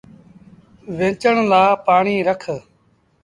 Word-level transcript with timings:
ويچڻ 0.97 1.35
لآ 1.51 1.61
پآڻيٚ 1.85 2.25
رک۔ 2.27 2.43